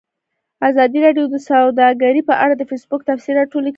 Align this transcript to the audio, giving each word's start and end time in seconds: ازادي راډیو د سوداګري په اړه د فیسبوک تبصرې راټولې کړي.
ازادي 0.69 0.99
راډیو 1.05 1.25
د 1.33 1.35
سوداګري 1.49 2.21
په 2.29 2.33
اړه 2.43 2.53
د 2.57 2.63
فیسبوک 2.69 3.01
تبصرې 3.07 3.33
راټولې 3.39 3.63
کړي. 3.67 3.69